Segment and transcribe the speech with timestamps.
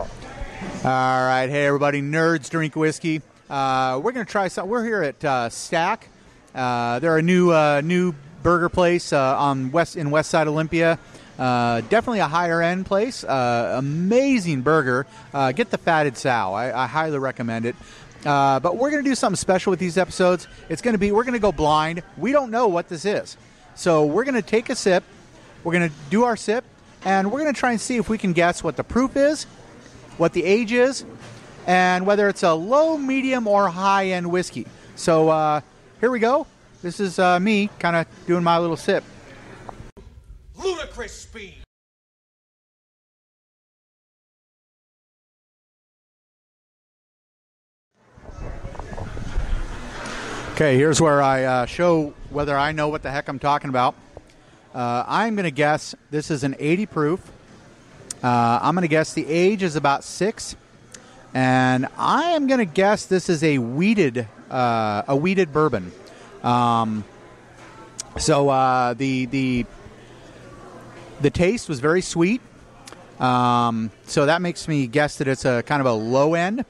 [0.00, 0.10] All
[0.84, 3.22] right, hey everybody, nerds drink whiskey.
[3.48, 4.68] Uh, we're gonna try some.
[4.68, 6.08] We're here at uh, Stack.
[6.54, 10.98] Uh, they're a new uh, new burger place uh, on west in West Side Olympia.
[11.38, 13.24] Uh, definitely a higher end place.
[13.24, 15.06] Amazing burger.
[15.32, 16.52] Get the fatted sow.
[16.52, 17.76] I, I highly recommend it.
[18.22, 20.46] But we're going to do something special with these episodes.
[20.68, 22.02] It's going to be we're going to go blind.
[22.18, 23.36] We don't know what this is,
[23.74, 25.02] so we're going to take a sip.
[25.64, 26.64] We're going to do our sip,
[27.04, 29.46] and we're going to try and see if we can guess what the proof is,
[30.20, 31.06] what the age is,
[31.66, 34.66] and whether it's a low, medium, or high end whiskey.
[34.94, 35.62] So uh,
[35.98, 36.46] here we go.
[36.82, 39.02] This is uh, me kind of doing my little sip.
[40.62, 41.54] Ludicrous speed.
[50.52, 53.94] Okay, here's where I uh, show whether I know what the heck I'm talking about.
[54.74, 57.32] Uh, I'm going to guess this is an 80 proof.
[58.22, 60.56] Uh, I'm going to guess the age is about six,
[61.32, 65.92] and I am going to guess this is a wheated uh, a wheated bourbon.
[66.42, 67.04] Um,
[68.18, 69.66] so uh, the the
[71.20, 72.40] the taste was very sweet.
[73.18, 76.64] Um, so that makes me guess that it's a kind of a low end.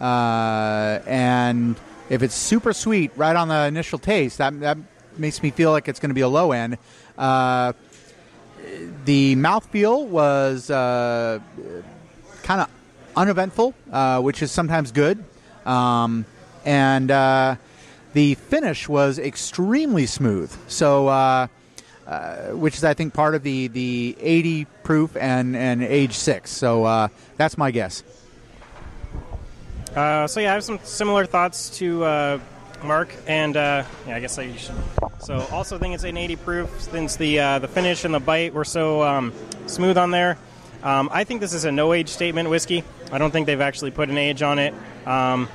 [0.00, 1.76] Uh, and
[2.08, 4.78] if it's super sweet right on the initial taste, that, that
[5.16, 6.78] makes me feel like it's going to be a low end.
[9.04, 11.40] The mouthfeel was uh,
[12.42, 12.68] kind of
[13.16, 15.24] uneventful, uh, which is sometimes good.
[15.66, 16.24] Um,
[16.64, 17.56] and uh,
[18.12, 20.54] the finish was extremely smooth.
[20.68, 21.48] So, uh,
[22.06, 26.50] uh, which is, I think, part of the, the 80 proof and, and age six.
[26.50, 28.02] So uh, that's my guess.
[29.94, 32.40] So yeah, I have some similar thoughts to
[32.84, 34.74] Mark, and uh, yeah, I guess I should.
[35.20, 38.54] So also think it's an 80 proof since the uh, the finish and the bite
[38.54, 39.32] were so um,
[39.66, 40.38] smooth on there.
[40.82, 42.82] Um, I think this is a no age statement whiskey.
[43.12, 44.74] I don't think they've actually put an age on it.
[45.06, 45.48] Um,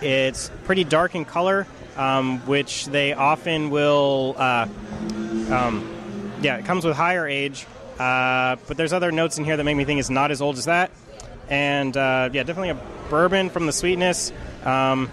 [0.00, 1.66] it's pretty dark in color,
[1.96, 4.36] um, which they often will.
[4.38, 4.68] Uh,
[5.50, 7.66] um, yeah, it comes with higher age,
[7.98, 10.58] uh, but there's other notes in here that make me think it's not as old
[10.58, 10.92] as that.
[11.48, 12.78] And uh, yeah, definitely a
[13.10, 14.32] bourbon from the sweetness.
[14.64, 15.10] Um,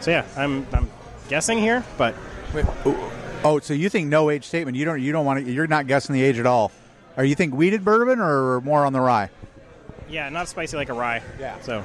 [0.00, 0.88] so yeah, I'm, I'm
[1.28, 2.14] guessing here, but
[3.44, 4.76] Oh, so you think no age statement?
[4.76, 5.00] You don't.
[5.00, 5.50] You don't want to.
[5.50, 6.70] You're not guessing the age at all.
[7.16, 9.30] Are you think wheated bourbon or more on the rye?
[10.08, 11.22] yeah, not spicy like a rye.
[11.40, 11.58] Yeah.
[11.60, 11.82] So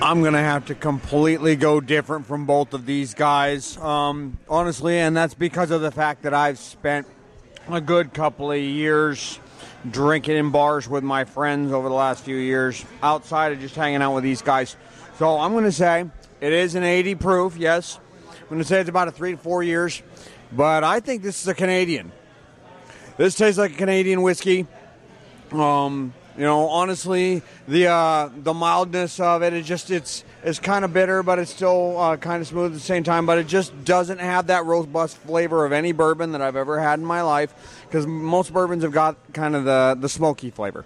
[0.00, 5.16] I'm gonna have to completely go different from both of these guys, um, honestly, and
[5.16, 7.06] that's because of the fact that I've spent
[7.68, 9.40] a good couple of years
[9.90, 14.00] drinking in bars with my friends over the last few years, outside of just hanging
[14.02, 14.76] out with these guys.
[15.18, 16.08] So I'm gonna say
[16.40, 17.56] it is an 80 proof.
[17.56, 17.98] Yes,
[18.40, 20.00] I'm gonna say it's about a three to four years,
[20.52, 22.12] but I think this is a Canadian.
[23.16, 24.68] This tastes like a Canadian whiskey.
[25.50, 30.84] Um, you know, honestly, the uh, the mildness of it is just it's it's kind
[30.84, 33.26] of bitter, but it's still uh, kind of smooth at the same time.
[33.26, 37.00] But it just doesn't have that robust flavor of any bourbon that I've ever had
[37.00, 37.82] in my life.
[37.88, 40.84] Because most bourbons have got kind of the the smoky flavor.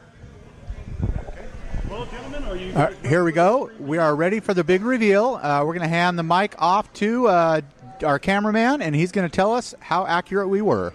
[2.52, 3.70] Uh, here we go.
[3.80, 5.40] We are ready for the big reveal.
[5.42, 7.60] Uh, we're going to hand the mic off to uh,
[8.04, 10.92] our cameraman, and he's going to tell us how accurate we were.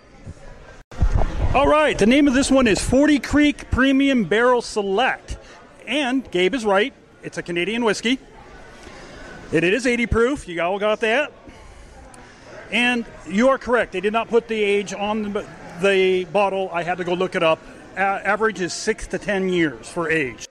[1.55, 1.97] All right.
[1.97, 5.39] The name of this one is Forty Creek Premium Barrel Select,
[5.87, 6.93] and Gabe is right.
[7.23, 8.19] It's a Canadian whiskey.
[9.51, 10.47] It is 80 proof.
[10.47, 11.31] You all got that.
[12.71, 13.93] And you are correct.
[13.93, 15.47] They did not put the age on the,
[15.81, 16.69] the bottle.
[16.71, 17.59] I had to go look it up.
[17.95, 20.46] Average is six to ten years for age.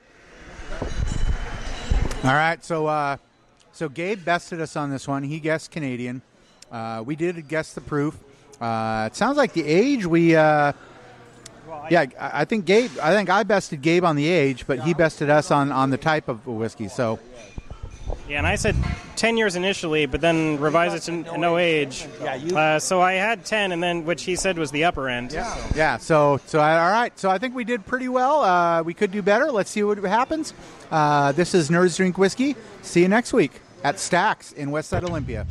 [2.26, 3.18] All right, so uh,
[3.70, 5.22] so Gabe bested us on this one.
[5.22, 6.22] He guessed Canadian.
[6.72, 8.18] Uh, we did guess the proof.
[8.60, 10.34] Uh, it sounds like the age we.
[10.34, 10.72] Uh,
[11.88, 12.90] yeah, I I think Gabe.
[13.00, 15.98] I think I bested Gabe on the age, but he bested us on, on the
[15.98, 16.88] type of whiskey.
[16.88, 17.20] So
[17.54, 17.55] yeah,
[18.30, 18.76] and I said
[19.16, 22.06] 10 years initially, but then revised it to no age.
[22.20, 22.56] Yeah, you.
[22.56, 25.32] Uh, so I had 10, and then which he said was the upper end.
[25.32, 25.56] Yeah.
[25.74, 27.18] yeah, so so I, all right.
[27.18, 28.42] So I think we did pretty well.
[28.42, 29.50] Uh, we could do better.
[29.50, 30.54] Let's see what happens.
[30.90, 32.56] Uh, this is Nerds Drink Whiskey.
[32.82, 35.46] See you next week at Stacks in Westside Olympia.